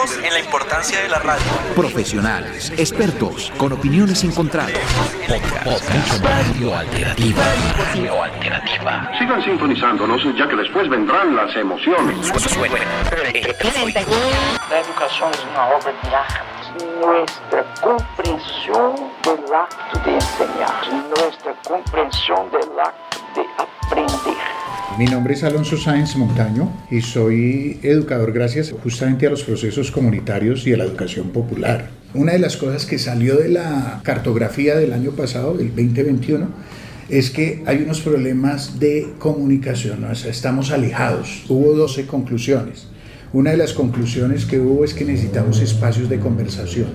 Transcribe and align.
Creemos 0.00 0.24
en 0.24 0.32
la 0.32 0.40
importancia 0.40 1.02
de 1.02 1.08
la 1.08 1.18
radio. 1.18 1.44
Profesionales, 1.74 2.72
expertos, 2.76 3.52
con 3.58 3.72
opiniones 3.72 4.24
encontradas. 4.24 4.78
Podcast. 5.26 6.24
Radio 6.24 6.74
Alternativa. 6.74 7.42
Radio 7.78 8.22
Alternativa. 8.22 9.10
Sigan 9.18 9.44
sintonizándonos 9.44 10.22
ya 10.38 10.48
que 10.48 10.56
después 10.56 10.88
vendrán 10.88 11.36
las 11.36 11.54
emociones. 11.56 12.16
La 14.70 14.80
educación 14.80 15.32
es 15.32 15.44
una 15.50 15.66
obra 15.68 15.92
de 16.02 16.14
arte. 16.14 16.50
Nuestra 17.00 17.64
comprensión 17.82 18.94
del 19.22 19.54
acto 19.54 19.98
de 20.04 20.14
enseñar, 20.14 21.10
nuestra 21.18 21.54
comprensión 21.66 22.50
del 22.50 22.80
acto 22.80 23.18
de 23.34 23.46
aprender. 23.58 24.49
Mi 24.98 25.06
nombre 25.06 25.34
es 25.34 25.44
Alonso 25.44 25.78
Sáenz 25.78 26.16
Montaño 26.16 26.70
y 26.90 27.00
soy 27.00 27.78
educador 27.82 28.32
gracias 28.32 28.72
justamente 28.82 29.26
a 29.26 29.30
los 29.30 29.44
procesos 29.44 29.90
comunitarios 29.90 30.66
y 30.66 30.74
a 30.74 30.76
la 30.76 30.84
educación 30.84 31.30
popular. 31.30 31.90
Una 32.12 32.32
de 32.32 32.40
las 32.40 32.56
cosas 32.56 32.86
que 32.86 32.98
salió 32.98 33.36
de 33.36 33.48
la 33.48 34.00
cartografía 34.02 34.76
del 34.76 34.92
año 34.92 35.12
pasado, 35.12 35.54
del 35.54 35.68
2021, 35.68 36.48
es 37.08 37.30
que 37.30 37.62
hay 37.66 37.78
unos 37.78 38.00
problemas 38.00 38.80
de 38.80 39.14
comunicación, 39.18 40.04
o 40.04 40.12
estamos 40.12 40.72
alejados. 40.72 41.44
Hubo 41.48 41.72
12 41.74 42.06
conclusiones. 42.06 42.88
Una 43.32 43.52
de 43.52 43.58
las 43.58 43.72
conclusiones 43.72 44.44
que 44.44 44.58
hubo 44.58 44.84
es 44.84 44.92
que 44.92 45.04
necesitamos 45.04 45.60
espacios 45.60 46.08
de 46.08 46.18
conversación, 46.18 46.88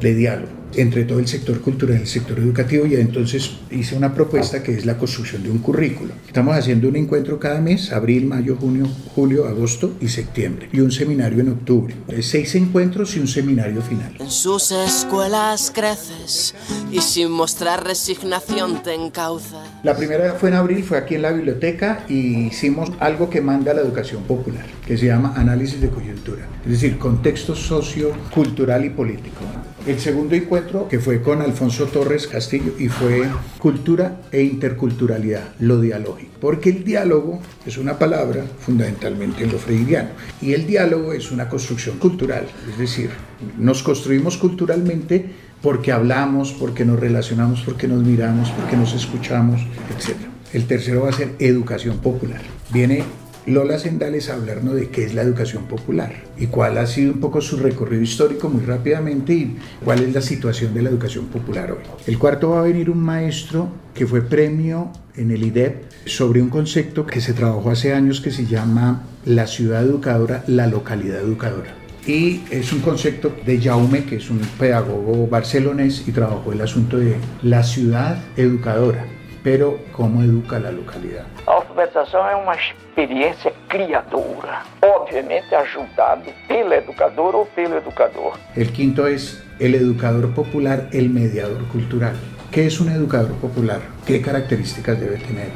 de 0.00 0.14
diálogo 0.14 0.61
entre 0.74 1.04
todo 1.04 1.18
el 1.18 1.28
sector 1.28 1.60
cultural 1.60 1.98
y 1.98 2.02
el 2.02 2.06
sector 2.06 2.38
educativo 2.38 2.86
y 2.86 2.94
entonces 2.94 3.50
hice 3.70 3.96
una 3.96 4.14
propuesta 4.14 4.62
que 4.62 4.72
es 4.72 4.86
la 4.86 4.98
construcción 4.98 5.42
de 5.42 5.50
un 5.50 5.58
currículo. 5.58 6.12
Estamos 6.26 6.56
haciendo 6.56 6.88
un 6.88 6.96
encuentro 6.96 7.38
cada 7.38 7.60
mes, 7.60 7.92
abril, 7.92 8.26
mayo, 8.26 8.56
junio, 8.56 8.86
julio, 9.14 9.46
agosto 9.46 9.92
y 10.00 10.08
septiembre, 10.08 10.68
y 10.72 10.80
un 10.80 10.92
seminario 10.92 11.40
en 11.40 11.50
octubre. 11.50 11.94
Seis 12.20 12.54
encuentros 12.54 13.16
y 13.16 13.20
un 13.20 13.28
seminario 13.28 13.82
final. 13.82 14.14
En 14.18 14.30
sus 14.30 14.72
escuelas 14.72 15.70
creces 15.74 16.54
y 16.90 17.00
sin 17.00 17.30
mostrar 17.30 17.84
resignación 17.84 18.82
te 18.82 18.94
encauza. 18.94 19.62
La 19.82 19.96
primera 19.96 20.34
fue 20.34 20.50
en 20.50 20.56
abril, 20.56 20.84
fue 20.84 20.98
aquí 20.98 21.16
en 21.16 21.22
la 21.22 21.32
biblioteca 21.32 22.04
y 22.08 22.46
hicimos 22.46 22.90
algo 23.00 23.28
que 23.28 23.40
manda 23.40 23.74
la 23.74 23.80
educación 23.80 24.22
popular, 24.24 24.66
que 24.86 24.96
se 24.96 25.06
llama 25.06 25.34
análisis 25.36 25.80
de 25.80 25.88
coyuntura, 25.88 26.46
es 26.64 26.72
decir, 26.72 26.98
contexto 26.98 27.54
socio-cultural 27.54 28.84
y 28.84 28.90
político. 28.90 29.40
El 29.86 29.98
segundo 29.98 30.36
encuentro 30.36 30.61
que 30.88 30.98
fue 30.98 31.22
con 31.22 31.40
Alfonso 31.42 31.86
Torres 31.86 32.26
Castillo 32.26 32.74
y 32.78 32.88
fue 32.88 33.28
cultura 33.58 34.22
e 34.30 34.42
interculturalidad, 34.42 35.54
lo 35.60 35.80
dialógico. 35.80 36.32
Porque 36.40 36.70
el 36.70 36.84
diálogo 36.84 37.40
es 37.66 37.78
una 37.78 37.98
palabra 37.98 38.44
fundamentalmente 38.60 39.44
en 39.44 39.52
lo 39.52 39.58
freiriano 39.58 40.10
y 40.40 40.52
el 40.52 40.66
diálogo 40.66 41.12
es 41.12 41.30
una 41.30 41.48
construcción 41.48 41.98
cultural, 41.98 42.46
es 42.70 42.78
decir, 42.78 43.10
nos 43.58 43.82
construimos 43.82 44.36
culturalmente 44.36 45.30
porque 45.62 45.92
hablamos, 45.92 46.52
porque 46.52 46.84
nos 46.84 46.98
relacionamos, 46.98 47.62
porque 47.62 47.86
nos 47.86 48.02
miramos, 48.02 48.50
porque 48.50 48.76
nos 48.76 48.94
escuchamos, 48.94 49.60
etc. 49.60 50.16
El 50.52 50.66
tercero 50.66 51.02
va 51.02 51.10
a 51.10 51.12
ser 51.12 51.34
educación 51.38 51.98
popular. 51.98 52.40
Viene 52.72 53.04
Lola 53.46 53.76
Sendales 53.76 54.30
a 54.30 54.34
hablarnos 54.34 54.76
de 54.76 54.88
qué 54.88 55.04
es 55.04 55.14
la 55.14 55.22
educación 55.22 55.64
popular 55.64 56.12
y 56.38 56.46
cuál 56.46 56.78
ha 56.78 56.86
sido 56.86 57.12
un 57.12 57.18
poco 57.18 57.40
su 57.40 57.56
recorrido 57.56 58.00
histórico 58.00 58.48
muy 58.48 58.62
rápidamente 58.64 59.32
y 59.32 59.56
cuál 59.84 60.00
es 60.00 60.14
la 60.14 60.20
situación 60.20 60.72
de 60.74 60.82
la 60.82 60.90
educación 60.90 61.26
popular 61.26 61.72
hoy. 61.72 61.78
El 62.06 62.20
cuarto 62.20 62.50
va 62.50 62.60
a 62.60 62.62
venir 62.62 62.88
un 62.88 63.00
maestro 63.00 63.68
que 63.94 64.06
fue 64.06 64.22
premio 64.22 64.92
en 65.16 65.32
el 65.32 65.42
IDEP 65.42 65.90
sobre 66.06 66.40
un 66.40 66.50
concepto 66.50 67.04
que 67.04 67.20
se 67.20 67.32
trabajó 67.32 67.70
hace 67.70 67.92
años 67.92 68.20
que 68.20 68.30
se 68.30 68.46
llama 68.46 69.02
la 69.24 69.48
ciudad 69.48 69.82
educadora, 69.82 70.44
la 70.46 70.68
localidad 70.68 71.20
educadora. 71.20 71.74
Y 72.06 72.42
es 72.50 72.72
un 72.72 72.80
concepto 72.80 73.34
de 73.44 73.60
Jaume, 73.60 74.04
que 74.04 74.16
es 74.16 74.30
un 74.30 74.38
pedagogo 74.58 75.26
barcelonés 75.26 76.06
y 76.06 76.12
trabajó 76.12 76.52
el 76.52 76.60
asunto 76.60 76.96
de 76.96 77.16
la 77.42 77.64
ciudad 77.64 78.22
educadora 78.36 79.04
pero 79.42 79.80
cómo 79.92 80.22
educa 80.22 80.58
la 80.58 80.72
localidad. 80.72 81.26
A 81.46 81.61
alfabetização 81.72 82.28
é 82.28 82.36
uma 82.36 82.54
experiência 82.54 83.52
criadora, 83.68 84.62
obviamente 84.82 85.54
ajudado 85.54 86.24
pela 86.46 86.76
educadora 86.76 87.38
ou 87.38 87.46
pelo 87.46 87.76
educador. 87.76 88.38
El 88.54 88.72
quinto 88.72 89.06
es 89.06 89.42
el 89.58 89.74
educador 89.74 90.34
popular, 90.34 90.88
el 90.92 91.08
mediador 91.08 91.66
cultural. 91.68 92.14
¿Qué 92.50 92.66
es 92.66 92.78
un 92.80 92.90
educador 92.90 93.32
popular? 93.36 93.80
¿Qué 94.06 94.20
características 94.20 95.00
debe 95.00 95.16
tener? 95.16 95.48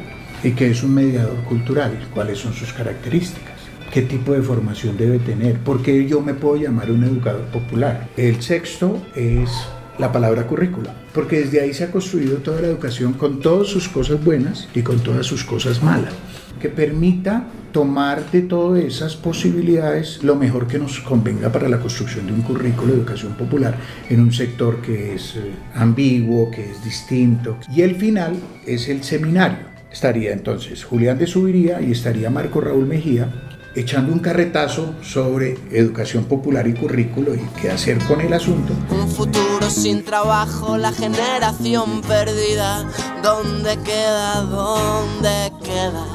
¿Y 0.43 0.53
qué 0.53 0.71
es 0.71 0.81
un 0.83 0.95
mediador 0.95 1.37
cultural? 1.43 1.91
¿Cuáles 2.13 2.39
son 2.39 2.53
sus 2.53 2.73
características? 2.73 3.55
¿Qué 3.91 4.01
tipo 4.01 4.33
de 4.33 4.41
formación 4.41 4.97
debe 4.97 5.19
tener? 5.19 5.59
¿Por 5.59 5.83
qué 5.83 6.05
yo 6.07 6.21
me 6.21 6.33
puedo 6.33 6.57
llamar 6.57 6.89
un 6.89 7.03
educador 7.03 7.45
popular? 7.45 8.07
El 8.17 8.41
sexto 8.41 8.99
es 9.15 9.69
la 9.99 10.11
palabra 10.11 10.45
currícula, 10.47 10.93
porque 11.13 11.39
desde 11.39 11.61
ahí 11.61 11.73
se 11.73 11.83
ha 11.83 11.91
construido 11.91 12.37
toda 12.37 12.61
la 12.61 12.67
educación 12.67 13.13
con 13.13 13.39
todas 13.39 13.67
sus 13.67 13.87
cosas 13.87 14.23
buenas 14.23 14.67
y 14.73 14.81
con 14.81 14.99
todas 14.99 15.25
sus 15.25 15.43
cosas 15.43 15.81
malas, 15.81 16.13
que 16.61 16.69
permita 16.69 17.47
tomar 17.71 18.31
de 18.31 18.41
todas 18.41 18.83
esas 18.83 19.15
posibilidades 19.15 20.23
lo 20.23 20.35
mejor 20.35 20.67
que 20.67 20.79
nos 20.79 20.99
convenga 21.01 21.51
para 21.51 21.69
la 21.69 21.79
construcción 21.79 22.27
de 22.27 22.33
un 22.33 22.41
currículo 22.41 22.93
de 22.93 22.99
educación 22.99 23.33
popular 23.33 23.75
en 24.09 24.19
un 24.19 24.33
sector 24.33 24.81
que 24.81 25.15
es 25.15 25.35
eh, 25.35 25.51
ambiguo, 25.75 26.49
que 26.49 26.71
es 26.71 26.83
distinto. 26.83 27.57
Y 27.73 27.81
el 27.81 27.95
final 27.95 28.35
es 28.65 28.89
el 28.89 29.03
seminario. 29.03 29.67
Estaría 29.91 30.31
entonces 30.33 30.83
Julián 30.83 31.17
de 31.17 31.27
Subiría 31.27 31.81
y 31.81 31.91
estaría 31.91 32.29
Marco 32.29 32.61
Raúl 32.61 32.85
Mejía 32.85 33.29
echando 33.77 34.11
un 34.11 34.19
carretazo 34.19 34.95
sobre 35.03 35.55
educación 35.71 36.25
popular 36.25 36.67
y 36.67 36.73
currículo 36.73 37.35
y 37.35 37.41
qué 37.61 37.69
hacer 37.69 37.99
con 38.05 38.21
el 38.21 38.33
asunto. 38.33 38.73
Un 38.89 39.07
futuro 39.07 39.69
sin 39.69 40.03
trabajo, 40.03 40.77
la 40.77 40.91
generación 40.91 42.01
perdida. 42.01 42.89
¿Dónde 43.21 43.77
queda? 43.85 44.41
¿Dónde 44.41 45.51
queda 45.63 46.05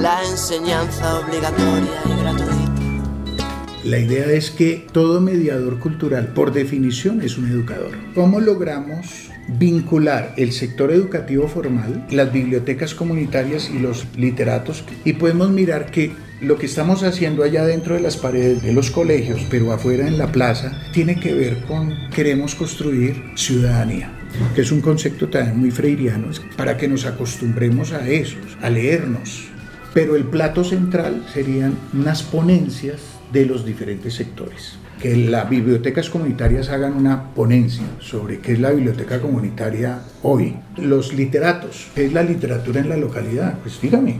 la 0.00 0.24
enseñanza 0.28 1.20
obligatoria 1.20 2.02
y 2.04 2.20
gratuita? 2.20 2.58
La 3.84 3.98
idea 4.00 4.26
es 4.32 4.50
que 4.50 4.84
todo 4.92 5.20
mediador 5.20 5.78
cultural, 5.78 6.32
por 6.34 6.52
definición, 6.52 7.22
es 7.22 7.38
un 7.38 7.48
educador. 7.48 7.92
¿Cómo 8.12 8.40
logramos 8.40 9.30
vincular 9.46 10.34
el 10.36 10.52
sector 10.52 10.90
educativo 10.90 11.46
formal, 11.46 12.06
las 12.10 12.32
bibliotecas 12.32 12.92
comunitarias 12.92 13.70
y 13.70 13.78
los 13.78 14.04
literatos? 14.16 14.84
Y 15.04 15.12
podemos 15.12 15.50
mirar 15.50 15.92
que 15.92 16.12
lo 16.40 16.56
que 16.56 16.66
estamos 16.66 17.02
haciendo 17.02 17.42
allá 17.42 17.64
dentro 17.64 17.94
de 17.94 18.00
las 18.00 18.16
paredes 18.16 18.62
de 18.62 18.72
los 18.72 18.90
colegios, 18.90 19.46
pero 19.50 19.72
afuera 19.72 20.06
en 20.06 20.18
la 20.18 20.30
plaza, 20.30 20.80
tiene 20.92 21.18
que 21.18 21.34
ver 21.34 21.64
con 21.64 21.94
queremos 22.14 22.54
construir 22.54 23.22
ciudadanía 23.34 24.12
que 24.54 24.62
es 24.62 24.72
un 24.72 24.80
concepto 24.80 25.28
también 25.28 25.58
muy 25.58 25.70
freiriano, 25.70 26.28
para 26.56 26.76
que 26.76 26.88
nos 26.88 27.06
acostumbremos 27.06 27.92
a 27.92 28.08
eso, 28.08 28.36
a 28.62 28.70
leernos. 28.70 29.48
Pero 29.94 30.16
el 30.16 30.24
plato 30.24 30.64
central 30.64 31.24
serían 31.32 31.74
unas 31.92 32.22
ponencias 32.22 33.00
de 33.32 33.46
los 33.46 33.64
diferentes 33.64 34.14
sectores. 34.14 34.78
Que 35.00 35.16
las 35.16 35.48
bibliotecas 35.48 36.10
comunitarias 36.10 36.70
hagan 36.70 36.94
una 36.94 37.32
ponencia 37.32 37.84
sobre 38.00 38.40
qué 38.40 38.52
es 38.52 38.60
la 38.60 38.70
biblioteca 38.70 39.20
comunitaria 39.20 40.00
hoy. 40.22 40.56
Los 40.76 41.14
literatos, 41.14 41.86
¿qué 41.94 42.06
es 42.06 42.12
la 42.12 42.22
literatura 42.22 42.80
en 42.80 42.88
la 42.88 42.96
localidad? 42.96 43.58
Pues 43.60 43.80
dígame, 43.80 44.16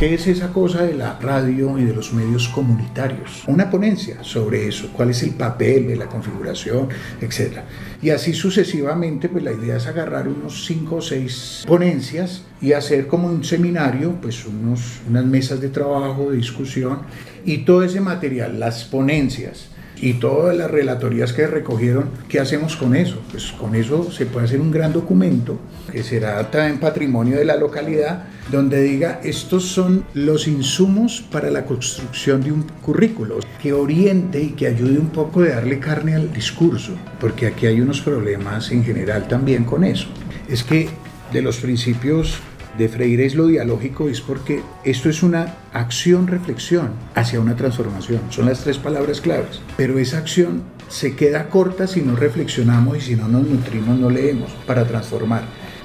¿Qué 0.00 0.14
es 0.14 0.26
esa 0.28 0.50
cosa 0.50 0.84
de 0.84 0.94
la 0.94 1.18
radio 1.18 1.78
y 1.78 1.84
de 1.84 1.92
los 1.92 2.14
medios 2.14 2.48
comunitarios? 2.48 3.44
Una 3.46 3.68
ponencia 3.68 4.24
sobre 4.24 4.66
eso, 4.66 4.88
cuál 4.94 5.10
es 5.10 5.22
el 5.22 5.32
papel 5.32 5.88
de 5.88 5.96
la 5.96 6.06
configuración, 6.06 6.88
etc. 7.20 7.58
Y 8.00 8.08
así 8.08 8.32
sucesivamente, 8.32 9.28
pues 9.28 9.44
la 9.44 9.52
idea 9.52 9.76
es 9.76 9.86
agarrar 9.86 10.26
unos 10.26 10.64
cinco 10.64 10.96
o 10.96 11.02
seis 11.02 11.64
ponencias 11.68 12.44
y 12.62 12.72
hacer 12.72 13.08
como 13.08 13.28
un 13.28 13.44
seminario, 13.44 14.18
pues 14.22 14.46
unos, 14.46 15.02
unas 15.06 15.26
mesas 15.26 15.60
de 15.60 15.68
trabajo, 15.68 16.30
de 16.30 16.38
discusión, 16.38 17.00
y 17.44 17.58
todo 17.66 17.84
ese 17.84 18.00
material, 18.00 18.58
las 18.58 18.84
ponencias, 18.84 19.68
y 20.00 20.14
todas 20.14 20.56
las 20.56 20.70
relatorías 20.70 21.32
que 21.32 21.46
recogieron, 21.46 22.10
¿qué 22.28 22.40
hacemos 22.40 22.76
con 22.76 22.96
eso? 22.96 23.20
Pues 23.30 23.52
con 23.52 23.74
eso 23.74 24.10
se 24.10 24.26
puede 24.26 24.46
hacer 24.46 24.60
un 24.60 24.70
gran 24.70 24.92
documento 24.92 25.58
que 25.90 26.02
será 26.02 26.50
también 26.50 26.80
patrimonio 26.80 27.36
de 27.36 27.44
la 27.44 27.56
localidad, 27.56 28.24
donde 28.50 28.82
diga 28.82 29.20
estos 29.22 29.64
son 29.64 30.04
los 30.14 30.48
insumos 30.48 31.22
para 31.30 31.50
la 31.50 31.64
construcción 31.64 32.42
de 32.42 32.52
un 32.52 32.62
currículo, 32.80 33.38
que 33.62 33.72
oriente 33.72 34.42
y 34.42 34.50
que 34.50 34.66
ayude 34.66 34.98
un 34.98 35.10
poco 35.10 35.42
de 35.42 35.50
darle 35.50 35.78
carne 35.78 36.14
al 36.14 36.32
discurso, 36.32 36.92
porque 37.20 37.46
aquí 37.46 37.66
hay 37.66 37.80
unos 37.80 38.00
problemas 38.00 38.70
en 38.70 38.84
general 38.84 39.28
también 39.28 39.64
con 39.64 39.84
eso. 39.84 40.08
Es 40.48 40.62
que 40.62 40.88
de 41.32 41.42
los 41.42 41.58
principios 41.58 42.38
de 42.80 42.88
Freire 42.88 43.26
es 43.26 43.34
lo 43.34 43.46
dialógico, 43.46 44.08
es 44.08 44.22
porque 44.22 44.62
esto 44.84 45.10
es 45.10 45.22
una 45.22 45.56
acción-reflexión 45.74 46.92
hacia 47.14 47.38
una 47.38 47.54
transformación. 47.54 48.22
Son 48.30 48.46
las 48.46 48.60
tres 48.60 48.78
palabras 48.78 49.20
claves. 49.20 49.60
Pero 49.76 49.98
esa 49.98 50.16
acción 50.16 50.62
se 50.88 51.14
queda 51.14 51.50
corta 51.50 51.86
si 51.86 52.00
no 52.00 52.16
reflexionamos 52.16 52.96
y 52.96 53.00
si 53.02 53.16
no 53.16 53.28
nos 53.28 53.42
nutrimos, 53.46 53.98
no 53.98 54.08
leemos 54.08 54.50
para 54.66 54.86
transformar. 54.86 55.42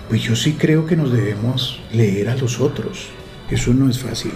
Pues 0.08 0.22
yo 0.22 0.38
sí 0.38 0.54
creo 0.54 0.86
que 0.86 0.96
nos 0.96 1.12
debemos 1.12 1.82
leer 1.92 2.30
a 2.30 2.36
los 2.38 2.62
otros. 2.62 3.10
Eso 3.52 3.74
no 3.74 3.90
es 3.90 4.00
fácil. 4.00 4.32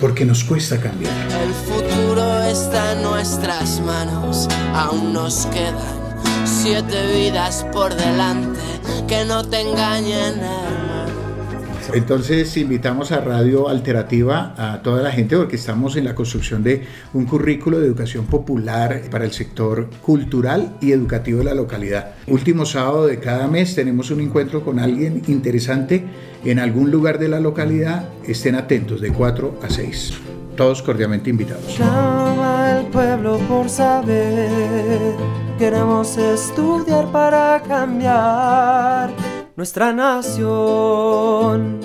porque 0.00 0.24
nos 0.24 0.42
cuesta 0.42 0.80
cambiar. 0.80 1.12
El 1.40 1.54
futuro 1.54 2.42
está 2.42 2.92
en 2.92 3.02
nuestras 3.04 3.80
manos, 3.80 4.48
aún 4.74 5.12
nos 5.12 5.46
quedan 5.46 6.04
siete 6.44 7.06
vidas 7.14 7.64
por 7.72 7.94
delante, 7.94 8.60
que 9.06 9.24
no 9.24 9.44
te 9.44 9.60
engañen. 9.60 10.40
Entonces 11.92 12.56
invitamos 12.56 13.12
a 13.12 13.20
Radio 13.20 13.68
Alternativa 13.68 14.54
a 14.56 14.82
toda 14.82 15.02
la 15.02 15.10
gente 15.10 15.36
porque 15.36 15.56
estamos 15.56 15.96
en 15.96 16.04
la 16.04 16.14
construcción 16.14 16.62
de 16.62 16.84
un 17.12 17.26
currículo 17.26 17.78
de 17.78 17.86
educación 17.86 18.26
popular 18.26 19.02
para 19.10 19.24
el 19.24 19.32
sector 19.32 19.90
cultural 20.02 20.76
y 20.80 20.92
educativo 20.92 21.38
de 21.38 21.44
la 21.44 21.54
localidad. 21.54 22.14
Último 22.26 22.64
sábado 22.66 23.06
de 23.06 23.20
cada 23.20 23.46
mes 23.48 23.74
tenemos 23.74 24.10
un 24.10 24.20
encuentro 24.20 24.64
con 24.64 24.78
alguien 24.78 25.22
interesante 25.26 26.04
en 26.44 26.58
algún 26.58 26.90
lugar 26.90 27.18
de 27.18 27.28
la 27.28 27.40
localidad. 27.40 28.08
Estén 28.26 28.54
atentos 28.54 29.00
de 29.00 29.12
4 29.12 29.60
a 29.62 29.68
6. 29.68 30.12
Todos 30.56 30.82
cordialmente 30.82 31.30
invitados. 31.30 31.78
Llama 31.78 32.78
al 32.78 32.86
pueblo 32.86 33.38
por 33.48 33.68
saber, 33.68 35.14
queremos 35.58 36.16
estudiar 36.16 37.10
para 37.10 37.60
cambiar 37.66 39.33
nuestra 39.56 39.92
nación. 39.92 41.78